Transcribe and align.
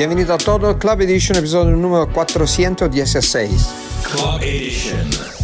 Bienvenido 0.00 0.32
a 0.32 0.38
todos, 0.38 0.78
Club 0.78 1.02
Edition, 1.02 1.36
episodio 1.36 1.76
número 1.76 2.10
416. 2.10 3.68
Club 4.02 4.40
Edition. 4.40 5.10
Club 5.10 5.10
Edition. 5.10 5.39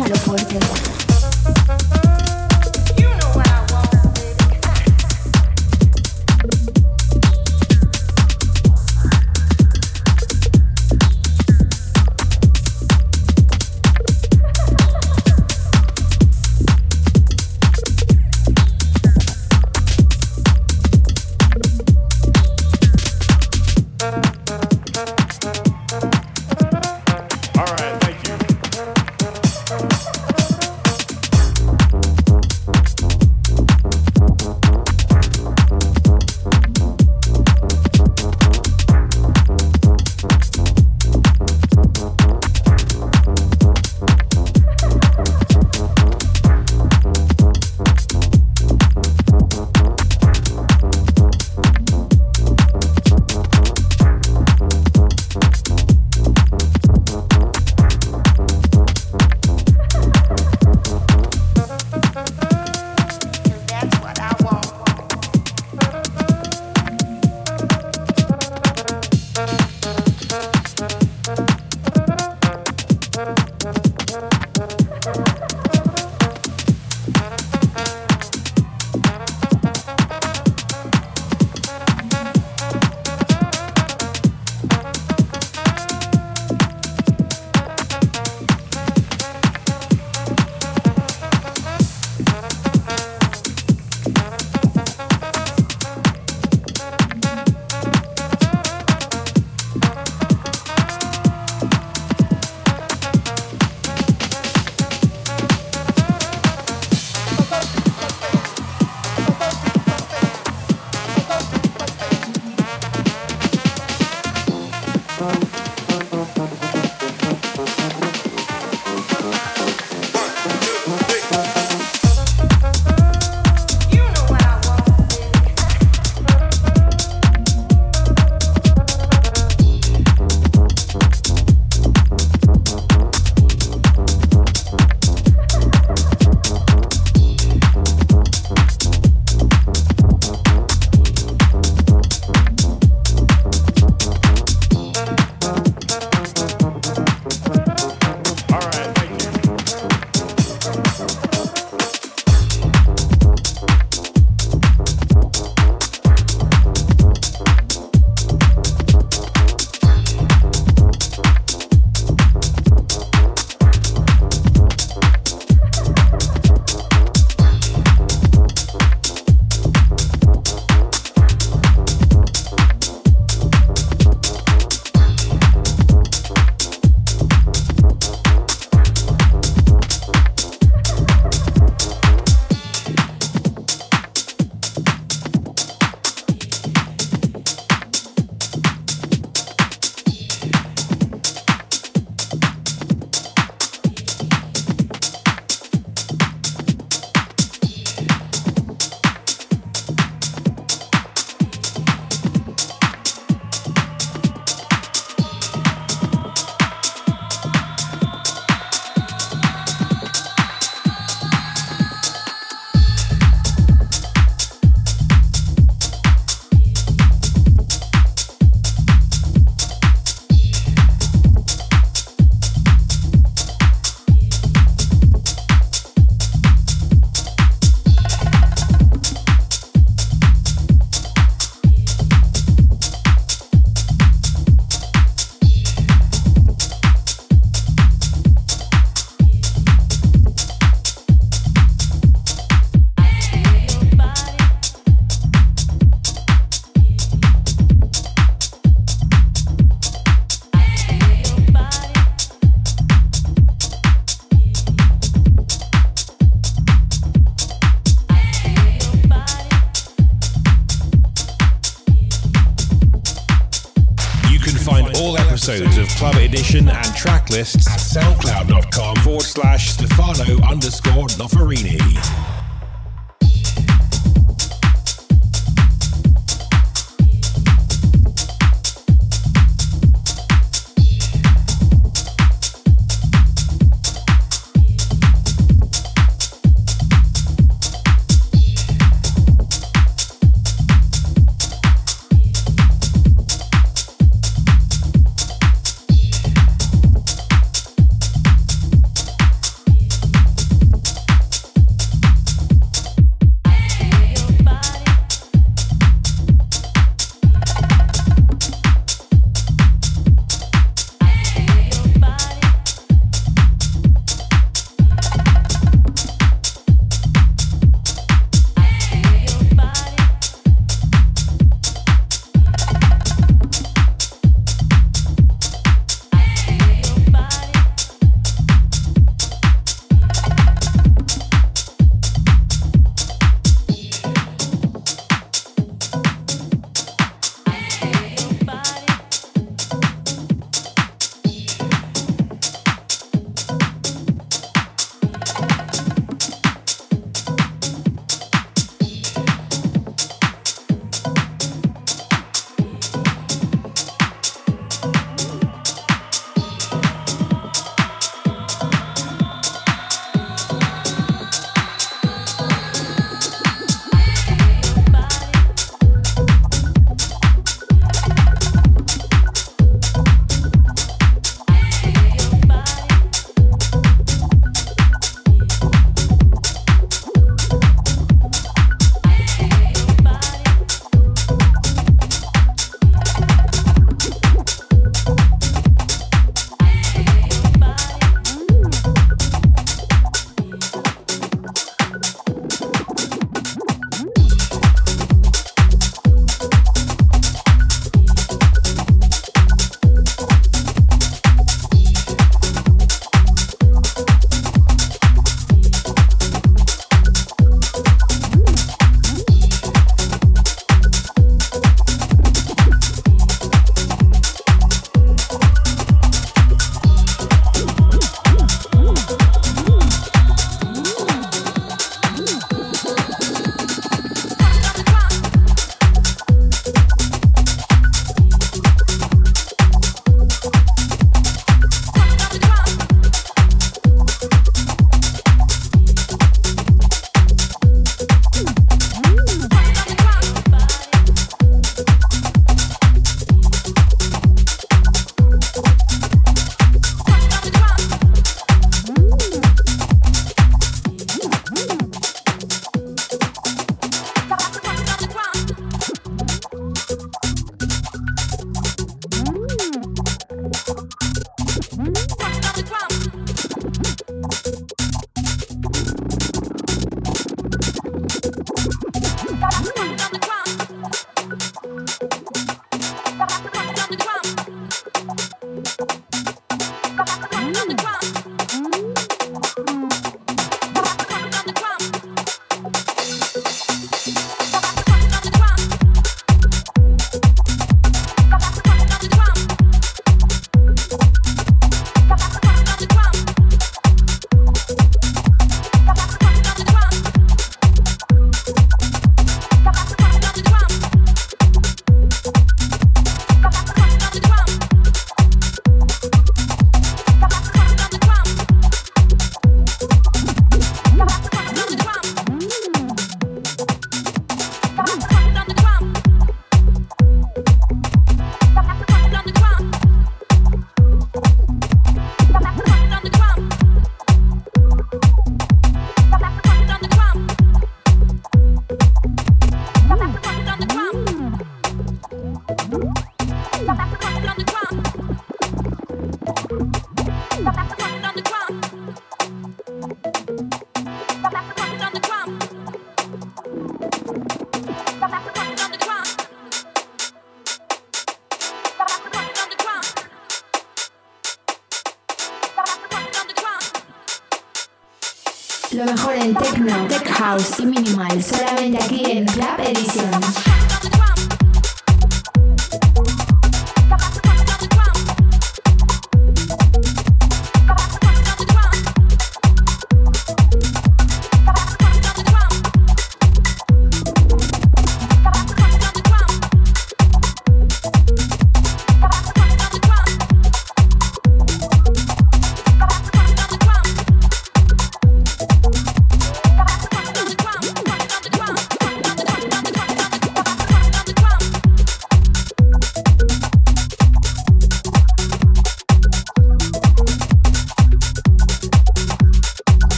a. 0.00 1.07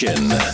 Edition. 0.04 0.47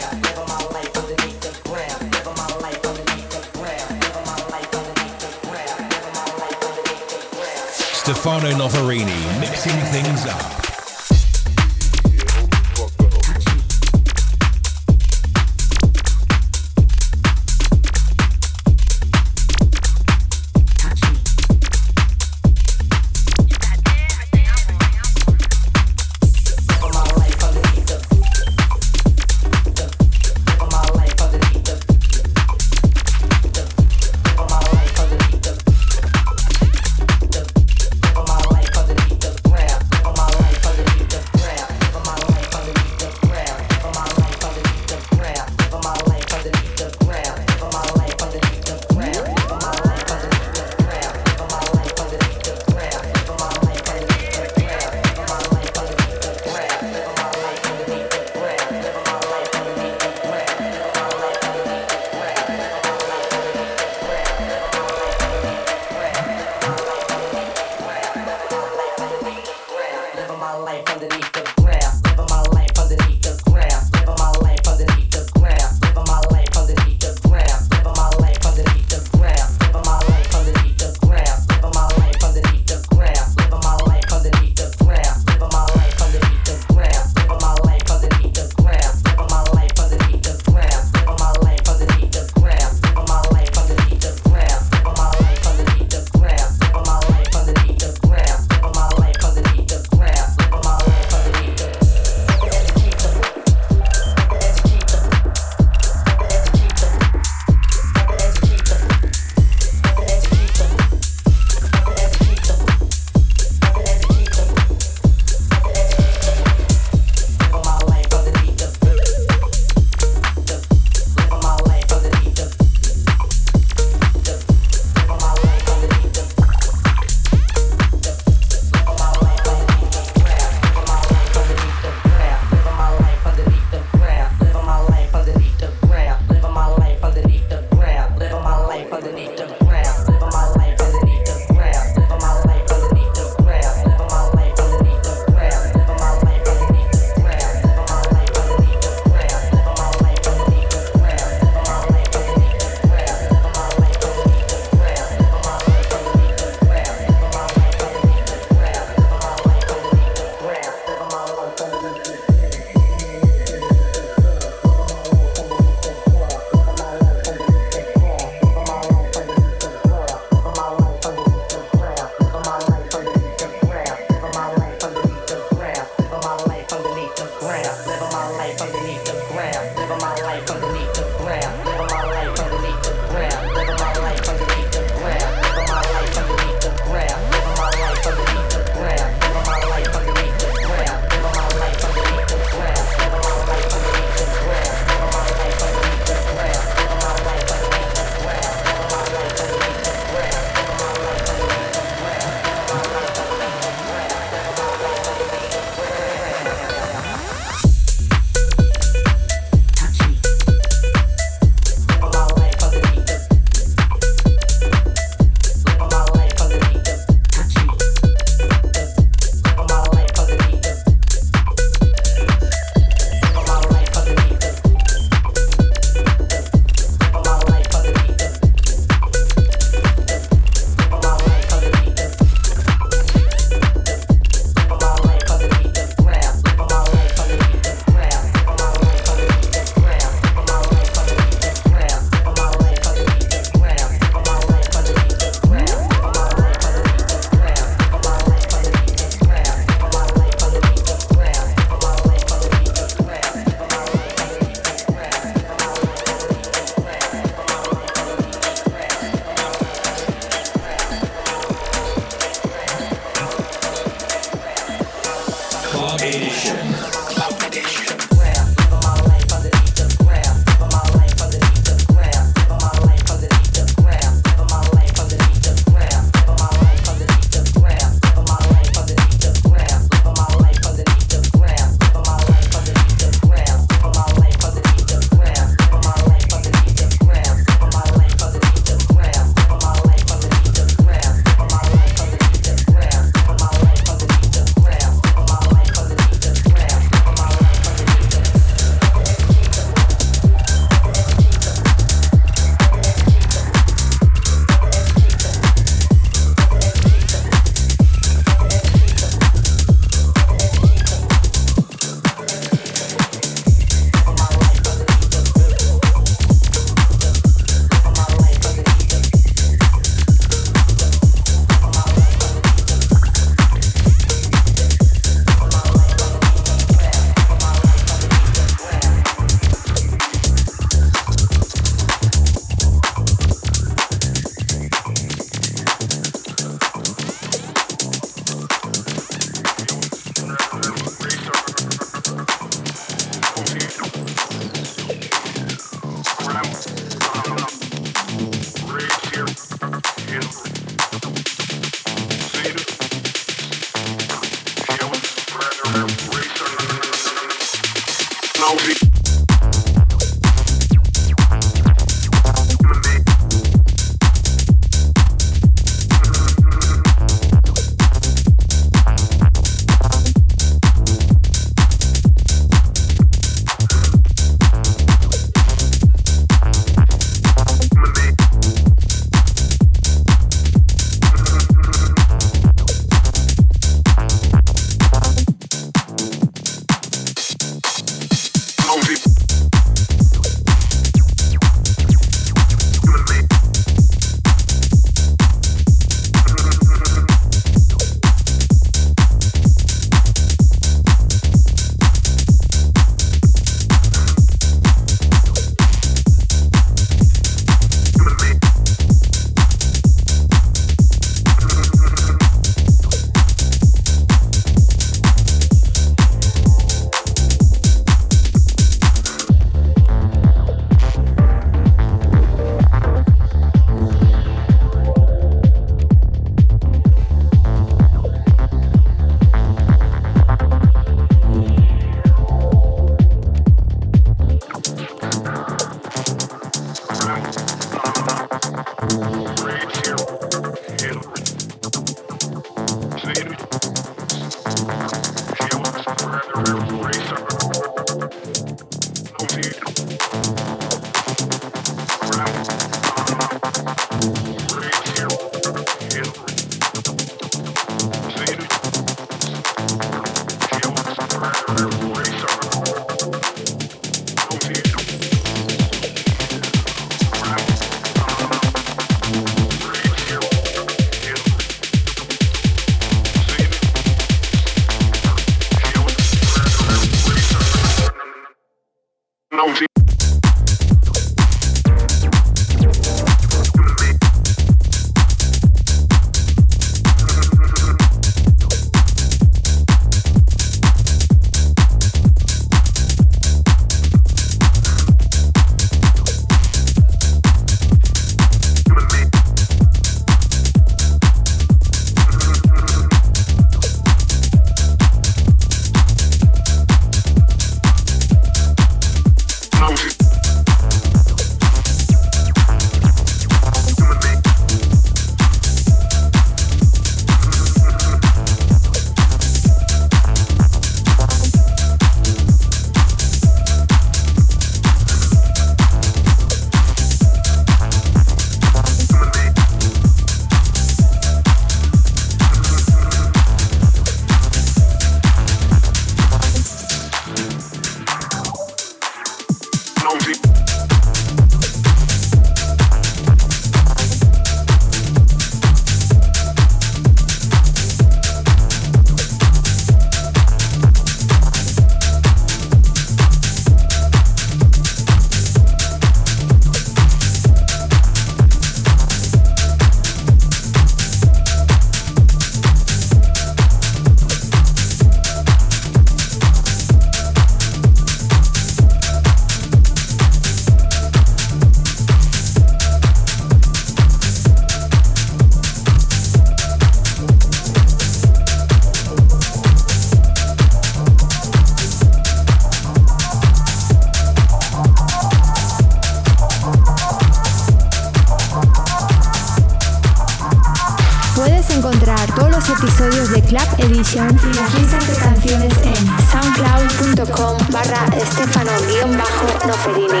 De 593.12 593.20
Club 593.20 593.46
Edition 593.58 594.08
y 594.08 594.34
las 594.34 594.54
listas 594.54 594.88
de 594.88 594.96
canciones 594.96 595.52
en 595.62 595.86
soundcloud.com 596.10 597.36
barra 597.52 597.84
Stefano-Noferini. 598.00 600.00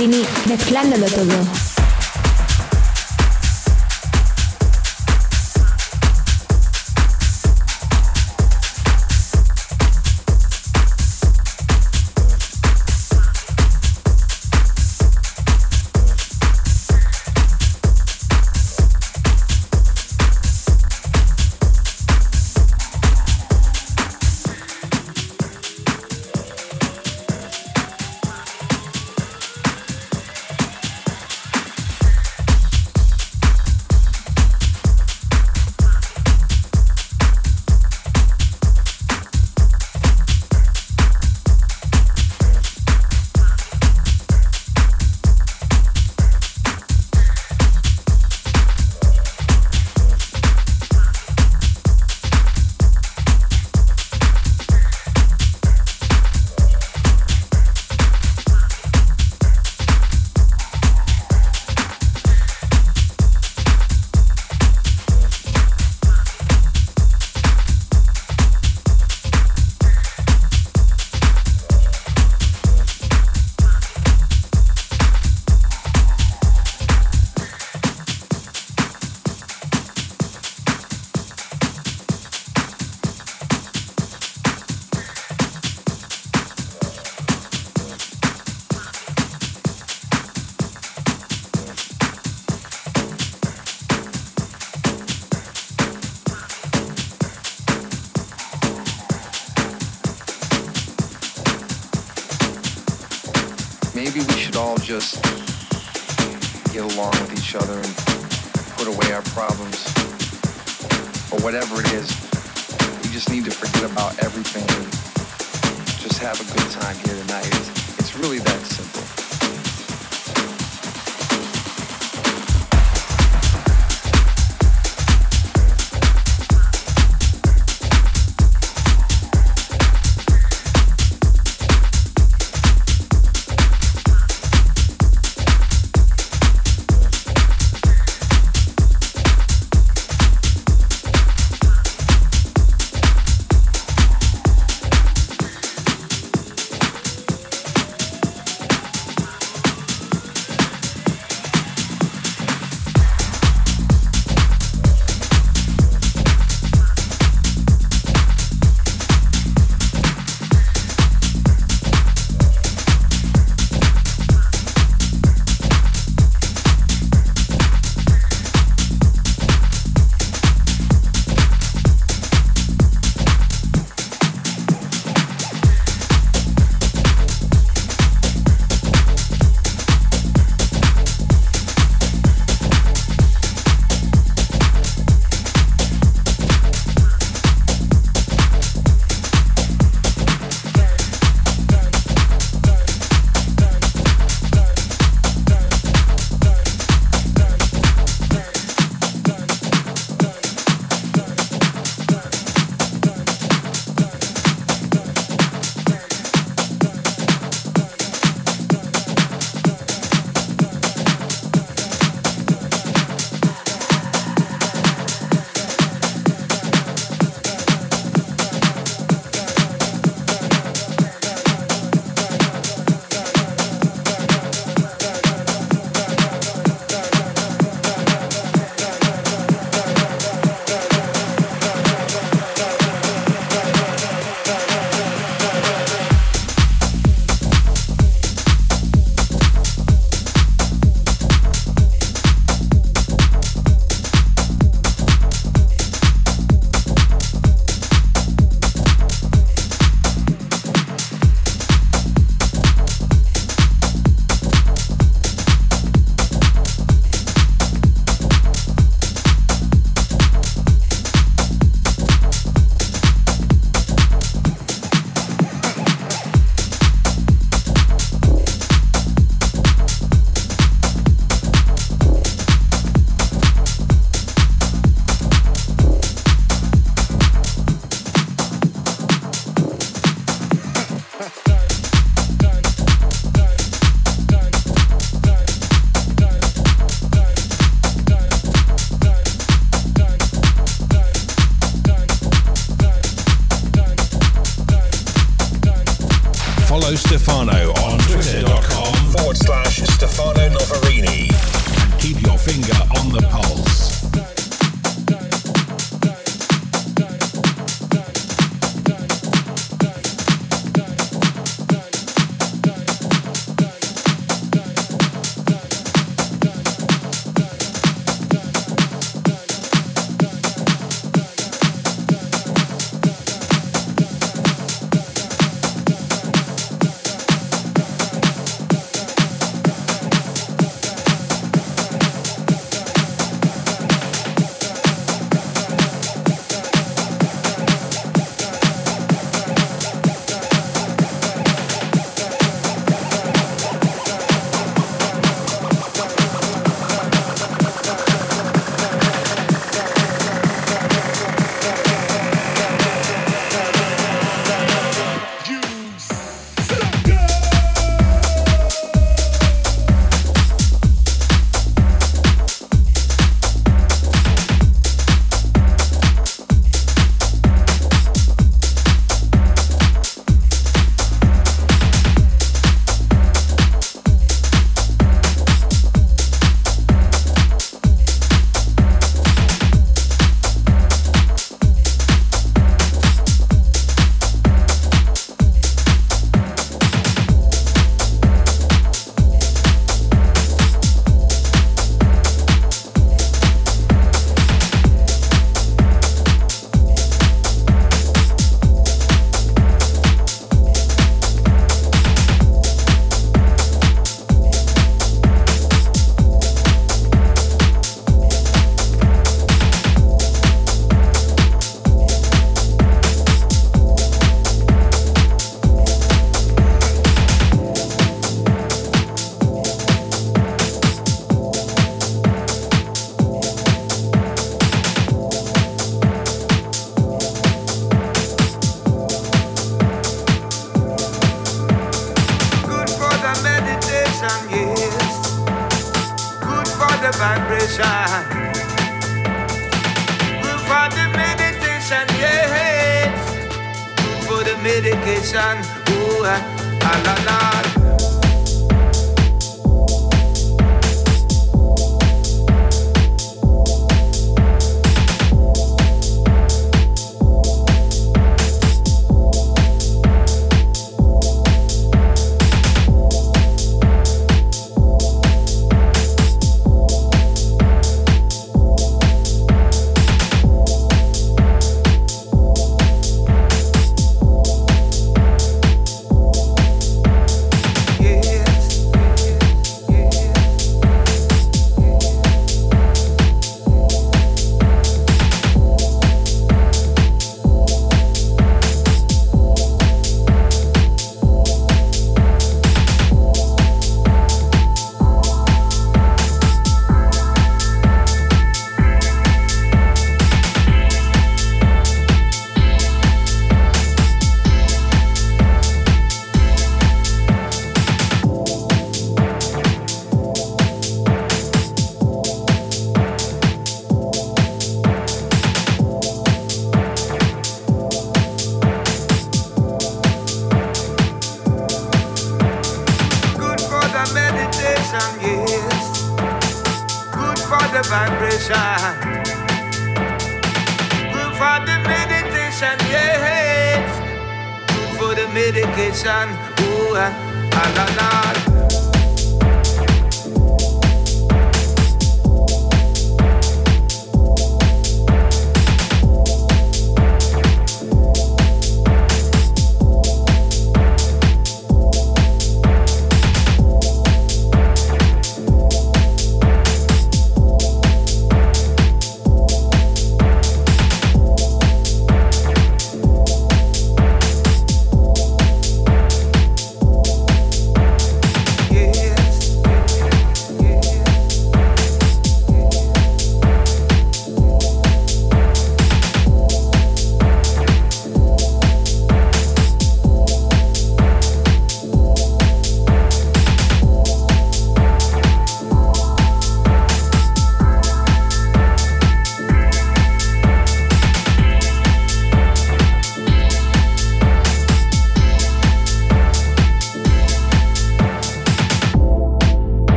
Noferini 0.00 0.24
mezclándolo 0.48 1.04
todo. 1.04 1.39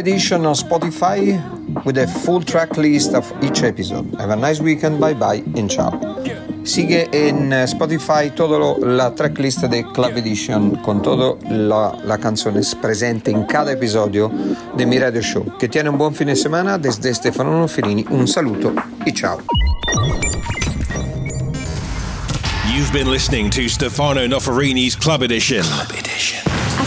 Edition 0.00 0.46
on 0.46 0.54
Spotify 0.54 1.38
with 1.84 1.98
a 1.98 2.06
full 2.06 2.42
track 2.42 2.76
list 2.76 3.14
of 3.14 3.30
each 3.42 3.62
episode. 3.62 4.06
Have 4.18 4.30
a 4.30 4.36
nice 4.36 4.60
weekend, 4.60 4.98
bye 4.98 5.14
bye 5.14 5.42
and 5.56 5.70
ciao. 5.70 5.90
Sigue 6.64 7.08
en 7.12 7.52
eh, 7.52 7.66
Spotify 7.66 8.30
toda 8.34 8.76
la 8.80 9.14
tracklist 9.14 9.62
de 9.62 9.84
Club 9.92 10.16
Edition 10.16 10.76
con 10.82 11.02
todas 11.02 11.34
las 11.50 12.04
la 12.04 12.18
canciones 12.18 12.74
presentes 12.74 13.32
en 13.34 13.44
cada 13.44 13.72
episodio 13.72 14.30
de 14.76 14.86
mi 14.86 14.98
radio 14.98 15.22
show. 15.22 15.44
Que 15.58 15.68
tiene 15.68 15.90
un 15.90 15.98
buon 15.98 16.14
fine 16.14 16.34
semana 16.34 16.78
desde 16.78 17.14
Stefano 17.14 17.58
Noferini. 17.58 18.04
Un 18.10 18.26
saluto 18.26 18.72
e 19.04 19.12
ciao. 19.12 19.38
You've 22.74 22.92
been 22.92 23.10
listening 23.10 23.50
to 23.50 23.68
Stefano 23.68 24.26
Noferini's 24.26 24.96
Club 24.96 25.22
Edition. 25.22 25.62
Club 25.62 25.90
Edition. 25.98 26.49